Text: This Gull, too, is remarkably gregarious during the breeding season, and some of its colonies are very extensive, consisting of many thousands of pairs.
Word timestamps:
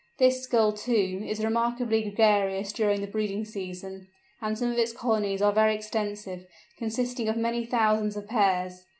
This 0.17 0.47
Gull, 0.47 0.73
too, 0.73 1.23
is 1.27 1.43
remarkably 1.45 2.01
gregarious 2.01 2.73
during 2.73 3.01
the 3.01 3.07
breeding 3.07 3.45
season, 3.45 4.07
and 4.41 4.57
some 4.57 4.71
of 4.71 4.79
its 4.79 4.93
colonies 4.93 5.43
are 5.43 5.53
very 5.53 5.75
extensive, 5.75 6.47
consisting 6.75 7.29
of 7.29 7.37
many 7.37 7.67
thousands 7.67 8.17
of 8.17 8.27
pairs. 8.27 8.87